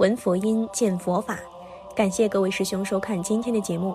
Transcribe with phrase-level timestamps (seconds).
[0.00, 1.38] 闻佛音，见佛法。
[1.94, 3.90] 感谢各位师兄收看今天的节目。《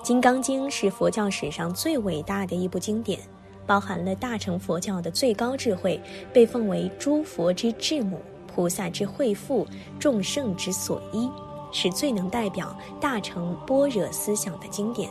[0.00, 3.18] 金刚经》是佛教史上最伟大的一部经典，
[3.66, 6.00] 包含了大乘佛教的最高智慧，
[6.32, 9.66] 被奉为诸佛之智母、菩萨之慧父、
[9.98, 11.28] 众圣之所依，
[11.72, 15.10] 是最能代表大乘般若思想的经典。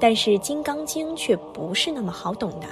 [0.00, 2.66] 但是，《金刚经》却不是那么好懂的。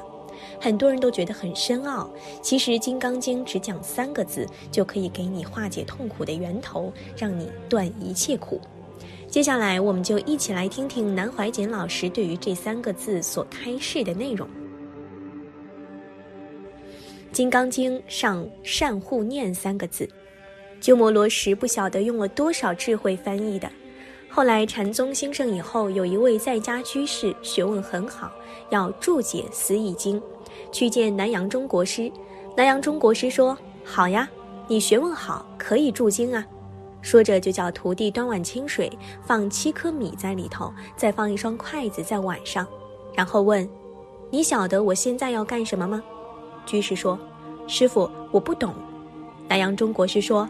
[0.61, 2.11] 很多人都觉得很深奥，
[2.41, 8.61] 其实《金刚经》只讲三个字，就可以给你化解痛苦的源头，让你断一切苦。
[9.29, 14.47] 接下来，我们就一起来听听南怀瑾老师对于这三个字所开示的内容。
[17.33, 20.07] 《金刚经》上“善护念”三个字，
[20.83, 23.71] 鸠摩罗什不晓得用了多少智慧翻译的。
[24.29, 28.31] 后来禅宗兴盛以后，有一位在家居士学问很好，
[28.69, 30.21] 要注解《思义经》。
[30.71, 32.11] 去见南阳中国师，
[32.57, 34.29] 南阳中国师说：“好呀，
[34.69, 36.45] 你学问好，可以注经啊。”
[37.03, 38.91] 说着就叫徒弟端碗清水，
[39.25, 42.67] 放七颗米在里头，再放一双筷子在碗上，
[43.13, 43.69] 然后问
[44.31, 46.01] ：“你晓得我现在要干什么吗？”
[46.65, 47.19] 居士说
[47.67, 48.73] ：“师傅，我不懂。”
[49.49, 50.49] 南阳中国师说：“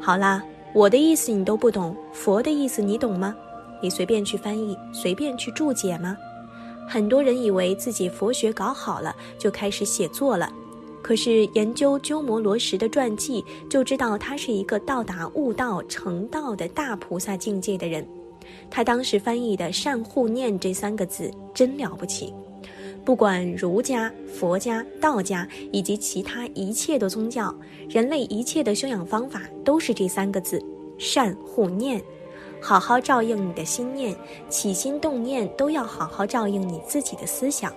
[0.00, 0.42] 好啦，
[0.74, 3.32] 我的意思你都不懂，佛的意思你懂吗？
[3.80, 6.16] 你随便去翻译，随便去注解吗？”
[6.88, 10.52] 很多人以为自己佛学搞好了，就开始写作了。
[11.02, 18.06] 可是研究鸠摩罗什的传记，就知道他是一个到达悟道成道的大菩萨境界的人。
[18.70, 22.32] 他当时翻译的“善护念”这三个字真了不起。
[23.04, 27.52] 不管儒家、佛家、道家以及其他一切的宗教，
[27.88, 30.62] 人类一切的修养方法都是这三个字：
[30.98, 32.00] 善护念。
[32.62, 34.16] 好好照应你的心念，
[34.48, 37.72] 起心动念都要好好照应你自己的思想。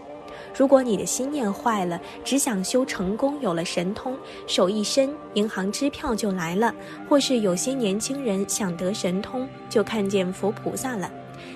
[0.56, 6.72] 如果你的心念坏了，只想修成功，有了神通，手一伸，银行支票就来了；
[7.10, 11.12] 或是有些年轻人想得神通，就看见佛菩萨了。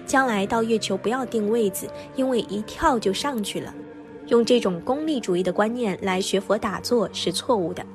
[0.08, 3.72] 将来到月球不要定位子，因为一跳就上去了。
[4.28, 7.86] 用这种功利主义的观念来学佛打坐是错误的。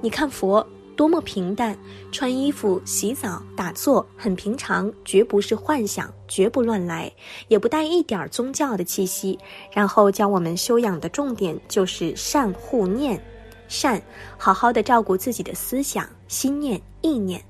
[0.00, 0.66] 你看佛。
[0.96, 1.76] 多么平淡，
[2.10, 7.12] 穿衣服、洗澡、打坐很平常，绝不是幻想，绝不乱来，
[7.48, 9.38] 也不带一点宗教的气息。
[9.72, 13.22] 然后教我们修养的重点就是善护念，
[13.68, 14.00] 善，
[14.36, 17.42] 好好的照顾自己的思想、心念、意念。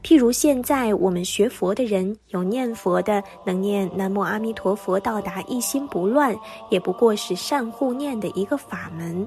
[0.00, 6.36] 譬如现在我们学佛的人，有念佛的，能念南无阿弥陀佛到达一心不乱，
[6.70, 9.26] 也不过是善护念的一个法门。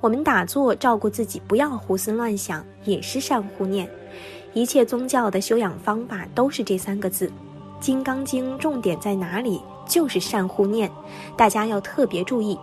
[0.00, 3.88] 我们打坐照顾自己，不要胡思乱想，也是善护念。
[4.54, 7.26] 一切宗教的修养方法都是这三个字，
[7.80, 9.60] 《金刚经》重点在哪里？
[9.86, 10.88] 就是善护念。
[11.36, 12.56] 大家要特别注意，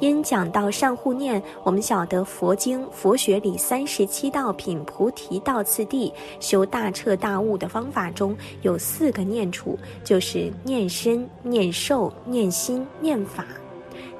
[0.00, 13.46] 因讲到善护念，我们晓得佛经、佛学里三十七道品菩提道次第修大彻大悟的方法中有四个念处，就是念身、念受、念心、念法。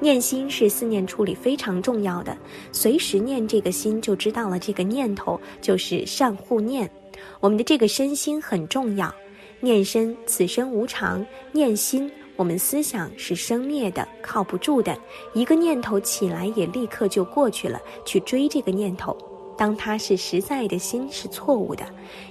[0.03, 2.35] 念心是四念处里非常重要的，
[2.73, 6.91] 随时念这个心，就知道了这个念头就是善护念。
[7.39, 9.09] 我们的这个身心很重要，
[9.61, 14.93] 念身此生无常，念心我们思想是生灭的，靠不住的，
[15.33, 19.15] 一个念头起来也立刻就过去了，去追这个念头，
[19.57, 21.85] 当它是实在的心是错误的，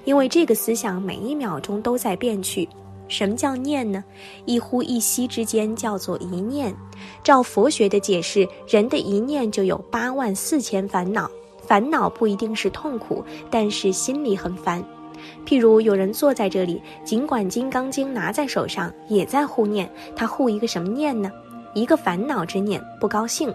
[0.05, 2.69] 因为这个思想每一秒钟都在变去。
[3.13, 4.03] 什么叫念呢？
[4.47, 6.75] 一呼一吸之间叫做一念。
[7.23, 11.31] 照佛学的解释，人的一念就有八万四千烦恼。
[11.67, 14.83] 烦恼不一定是痛苦，但是心里很烦。
[15.47, 19.89] 譬如有人坐在这里，尽管《金刚经》拿在手上，也在护念。
[20.17, 21.31] 他护一个什么念呢？
[21.75, 23.53] 一个烦恼之念，不高兴。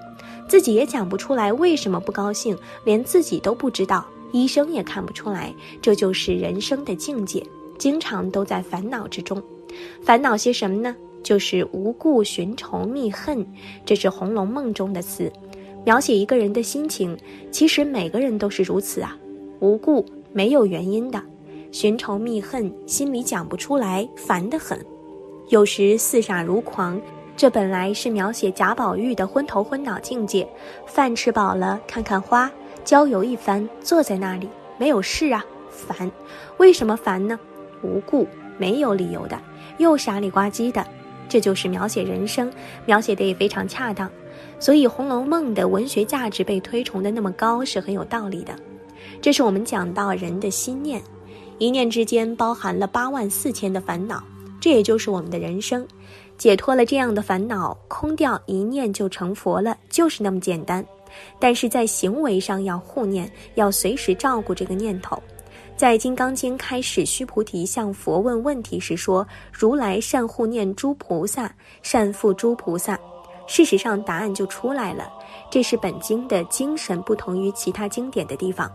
[0.48, 5.52] 自己也讲不出来为什么不高兴，连自己都不知道，医生也看不出来。
[5.82, 7.44] 这就是人生的境界。
[7.78, 9.42] 经常都在烦恼之中，
[10.02, 10.96] 烦恼些什么呢？
[11.24, 13.46] 就是无故寻仇觅恨，
[13.86, 15.32] 这是《红楼梦》中的词，
[15.84, 17.18] 描写一个人的心情。
[17.52, 19.18] 其实每个人都是如此啊，
[19.60, 21.22] 无故没有原因的，
[21.72, 24.80] 寻仇觅恨，心里讲不出来，烦得很。
[25.50, 27.02] 有时四傻如狂，
[27.36, 30.48] 这本来是描写贾宝玉的昏头昏脑境界。
[30.86, 32.50] 饭吃饱了，看看花，
[32.86, 34.48] 郊游一番，坐在那里
[34.78, 36.10] 没有事啊，烦。
[36.58, 37.38] 为什么烦呢？
[37.82, 38.28] 无故
[38.58, 39.40] 没有理由的，
[39.78, 40.86] 又傻里呱唧的，
[41.30, 42.52] 这就是描写人生，
[42.86, 44.10] 描写的也非常恰当。
[44.60, 48.54] 所以《红楼梦》的文学价值被推崇的那么高，是很有道理的。
[49.22, 51.02] 这是我们讲到人的心念，
[51.60, 54.24] 一念之间包含了八万四千的烦恼，
[54.60, 55.88] 这也就是我们的人生。
[56.38, 60.86] 解脱了这样的烦恼，空掉一念就成佛了，就是那么简单。
[61.40, 65.22] 但是在行为上要护念，要随时照顾这个念头。
[65.78, 71.54] 在《金刚经》开始，须菩提向佛问问题时说：“如来善护念诸菩萨，
[71.84, 73.00] 善护诸菩萨。”
[73.46, 75.08] 事实上，答案就出来了。
[75.52, 78.72] 这是本经的精神不同于其他经典的地方。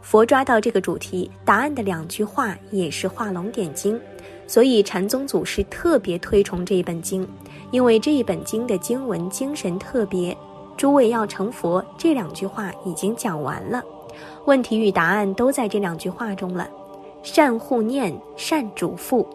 [0.00, 4.00] 佛抓到这个主题，答案的两句话也是画龙点睛，
[4.46, 7.28] 所以禅宗祖师特别推崇这一本经，
[7.70, 10.34] 因为这一本经的经文精神特别。
[10.74, 13.84] 诸位要成佛，这两句话已经讲完了，
[14.44, 16.68] 问题与答案都在这两句话中了。
[17.22, 19.26] 善护念，善嘱咐，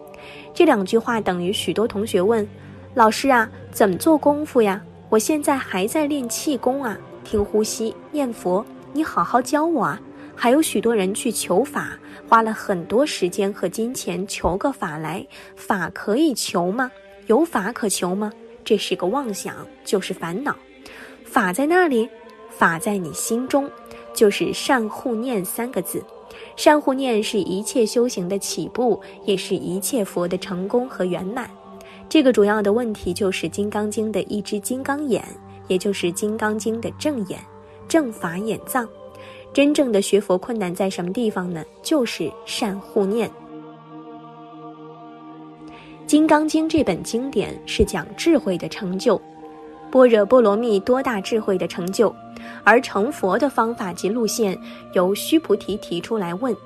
[0.54, 2.46] 这两句话等于许多同学问。
[2.94, 4.82] 老师啊，怎么做功夫呀？
[5.08, 10.00] 我现在还在练气功啊，听呼吸、念佛，你好好教我啊！
[10.34, 11.98] 还有许多人去求法，
[12.28, 16.90] 花了很多时间和金钱求个法来，法可以求吗？
[17.26, 18.32] 有法可求吗？
[18.64, 20.56] 这是个妄想，就是烦恼。
[21.24, 22.08] 法在那里？
[22.48, 23.70] 法在你心中，
[24.14, 26.02] 就是善护念三个字。
[26.56, 31.50] 善护念是一切修行的起步，也是一切佛的成功和圆满。
[32.08, 35.24] 这个主要的问题就是《金刚经》的一只金刚眼，
[35.68, 37.38] 也就是《金刚经》的正眼、
[37.88, 38.86] 正法眼藏。
[39.52, 41.64] 真正的学佛困难在什么地方呢？
[41.82, 43.28] 就是善护念。
[46.06, 49.20] 《金刚经》这本经典是讲智慧的成就，
[49.90, 52.14] 般若波罗蜜多大智慧的成就，
[52.64, 54.58] 而成佛的方法及路线
[54.94, 56.56] 由须菩提提出来问，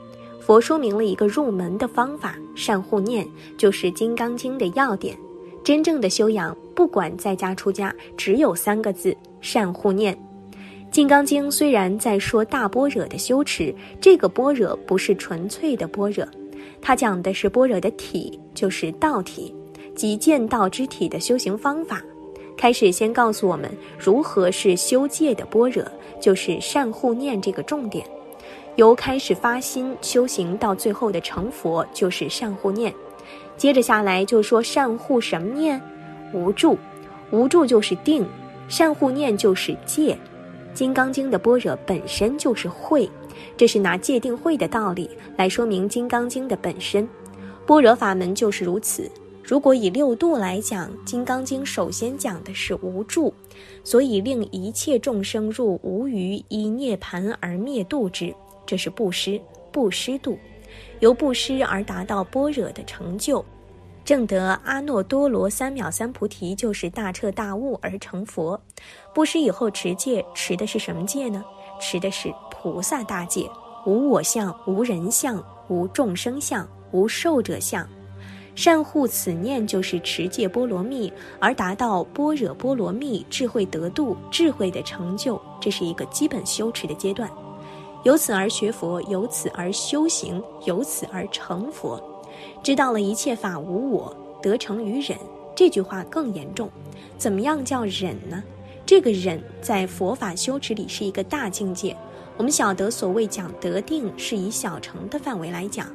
[0.40, 5.16] 佛说明了一个入门的方法，善护念就是《金刚经》的要点。
[5.64, 10.14] 真正的修养，不管在家出家，只有三个字：善护念。
[10.92, 16.24] 《金刚经》虽然在说大般若的修持，这个般若不是纯粹的般若，
[16.80, 19.52] 它讲的是般若的体，就是道体，
[19.96, 22.00] 即见道之体的修行方法。
[22.56, 25.84] 开始先告诉我们如何是修戒的般若，
[26.20, 28.06] 就是善护念这个重点。
[28.76, 32.92] 由开始发心修行到最后的成佛，就是善护念。
[33.56, 35.80] 接着下来就说善护什么念？
[36.32, 36.76] 无助，
[37.30, 38.26] 无助就是定，
[38.68, 40.16] 善护念就是戒。
[40.74, 43.08] 金刚经的般若本身就是慧，
[43.56, 47.08] 这是拿戒定慧的道理来说明金刚经的本身。
[47.64, 49.10] 般若法门就是如此。
[49.46, 53.32] 如果以六度来讲，金刚经首先讲的是无助，
[53.84, 58.34] 所以令一切众生入无余依涅盘而灭度之，
[58.66, 59.40] 这是布施，
[59.70, 60.36] 布施度。
[60.98, 63.44] 由布施而达到般若的成就，
[64.04, 68.60] 正得阿耨多罗三藐三菩提，就是大彻大悟而成佛。
[69.14, 71.44] 布施以后持戒，持的是什么戒呢？
[71.80, 73.48] 持的是菩萨大戒，
[73.86, 77.88] 无我相，无人相，无众生相，无寿者相。
[78.56, 87.30] 善护此念，就是持戒波罗蜜，而达到般若波罗蜜智慧得度，智慧的成就，这是一个基本修持的阶段。
[88.02, 92.02] 由此而学佛，由此而修行，由此而成佛。
[92.62, 95.18] 知道了一切法无我，得成于忍。
[95.54, 96.70] 这句话更严重。
[97.18, 98.42] 怎么样叫忍呢？
[98.86, 101.94] 这个忍在佛法修持里是一个大境界。
[102.36, 105.86] 我们晓得，所谓讲得定，是以小乘的范围来讲，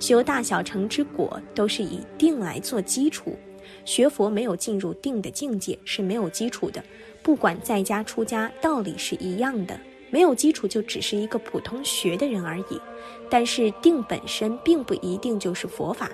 [0.00, 3.36] 修大小乘之果，都是以定来做基础。
[3.84, 6.82] 学佛没有进入定的境界是没有基础的。
[7.22, 9.78] 不管在家出家，道理是一样的。
[10.10, 12.80] 没有基础就只是一个普通学的人而已，
[13.28, 16.10] 但是定本身并不一定就是佛法。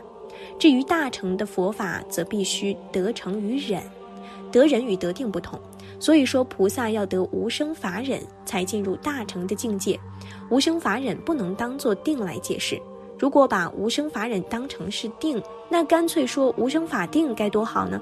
[0.58, 3.82] 至于大乘的佛法，则必须得成于忍，
[4.52, 5.58] 得忍与得定不同。
[5.98, 9.98] 所以说，菩萨要得无生法忍，才进入大乘的境界。
[10.50, 12.78] 无生法忍不能当做定来解释。
[13.18, 18.00] 如果把无生法忍当成是定，那干脆说无生法定该多好呢？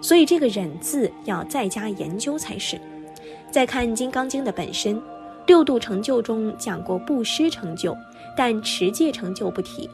[0.00, 2.80] 所以这个忍字要再加研究才是。
[3.50, 5.00] 再看《金刚经》的本身。
[5.46, 7.94] 六度成就中讲过布施成就，
[8.34, 9.90] 但持戒成就不提。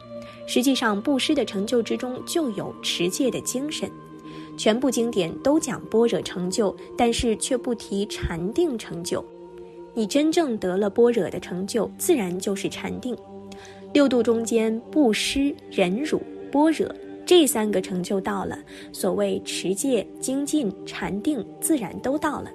[0.46, 3.90] 实际上，布施的成就之中就有持戒的精神。
[4.56, 9.24] 全部经典都讲般若成就，但是却不提禅定成就。
[9.92, 13.16] 你真正得了般若的成就，自然就是禅定。
[13.92, 16.20] 六度中间，不施、忍辱、
[16.52, 16.88] 般若
[17.26, 18.58] 这三个成就到了，
[18.92, 22.50] 所谓持戒、精进、禅定，自然都到了。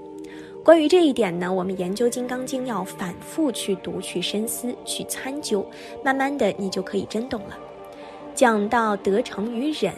[0.63, 5.65] 关于这一点呢，我们研究《金刚经》要反复去读、去深思、去参究，
[6.03, 7.57] 慢慢的你就可以真懂了。
[8.33, 9.93] 讲到得成与忍，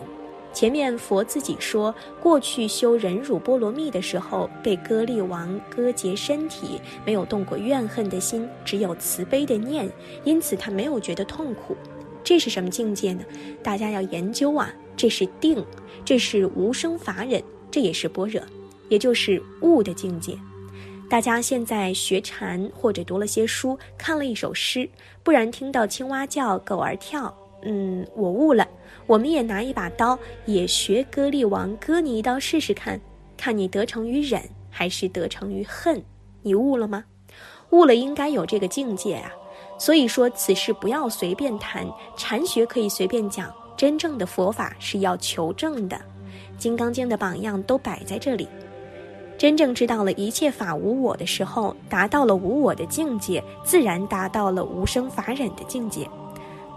[0.54, 9.88] 前面佛自己说，过去修忍辱波罗蜜的时候，被割力王割截身体，没有动过怨恨的心，只有慈悲的念，
[10.24, 11.78] 因此他没有觉得痛苦。
[12.24, 13.24] 这是什么境界呢？
[13.62, 14.74] 大家要研究啊！
[14.96, 15.64] 这是定，
[16.04, 18.42] 这是无生法忍，这也是般若，
[18.90, 20.36] 也就是悟的境界。
[21.08, 24.90] 大家现在学禅或者读了些书，看了一首诗，
[25.24, 28.68] 不然听到青蛙叫，狗儿跳，嗯，我悟了。
[29.08, 33.00] 我们也拿一把刀，也学割力王割你一刀试试看，
[33.38, 36.04] 看你得成于忍还是得成于恨。
[36.44, 37.04] 你悟了吗？
[37.72, 39.32] 悟了，应该有这个境界啊。
[39.80, 45.96] 所以说，此事不要随便谈，禅学可以随便讲，真正的佛法是要求证的。
[46.58, 48.48] 《金刚经》的榜样都摆在这里。
[49.38, 56.10] 真正知道了一切法无我的时候，达到了无我的境界，自然达到了无生法忍的境界。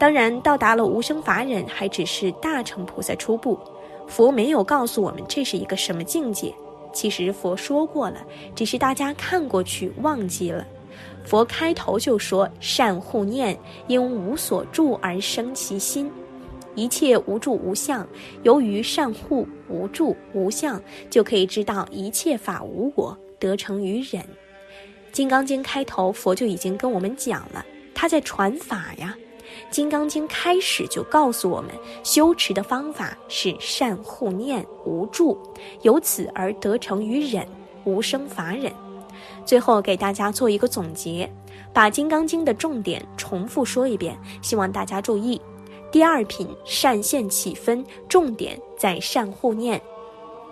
[0.00, 3.60] 当然，到达了无生法忍，还只是大乘菩萨初步。
[4.06, 6.54] 佛没有告诉我们这是一个什么境界。
[6.90, 8.24] 其实佛说过了，
[8.56, 10.66] 只是大家看过去忘记了。
[11.22, 13.54] 佛开头就说：“善护念，
[13.88, 16.10] 因无所住而生其心。”
[16.74, 18.08] 一切无住无相，
[18.42, 24.22] 由于善护无住无相，就可以知道一切法无我，得成于忍。
[25.12, 27.62] 《金刚经》开头，佛就已经跟我们讲了，
[27.94, 29.14] 他在传法呀。
[29.68, 31.70] 《金刚经》开始就告诉我们，
[32.02, 35.36] 修持的方法是善护念无住，
[35.82, 37.46] 由此而得成于忍，
[37.84, 38.72] 无生法忍。
[39.44, 41.30] 最后给大家做一个总结，
[41.72, 45.40] 把《金刚经》的重点重复说一遍，希望大家注意。
[45.92, 49.80] 第二品善现起分，重点在善护念。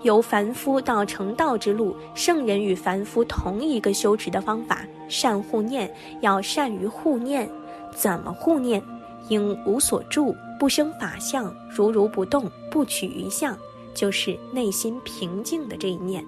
[0.03, 7.49] 由凡夫到成道之路，圣人与凡夫同一个修持的方法，善护念要善于护念。
[7.95, 8.83] 怎么护念？
[9.29, 13.57] 应无所住，不生法相，如如不动，不取于相，
[13.95, 16.25] 就是内心平静的这一念。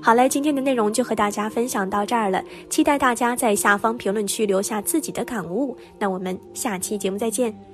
[0.00, 5.76] 好嘞，今天的内容就和大家分享到这儿了，期待大家在下方评论区留下自己的感悟。
[5.98, 7.71] 那我们下期节目再见。